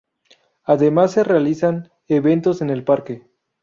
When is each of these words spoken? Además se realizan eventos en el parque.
Además 0.63 1.11
se 1.11 1.23
realizan 1.23 1.91
eventos 2.07 2.63
en 2.63 2.71
el 2.71 2.83
parque. 2.83 3.27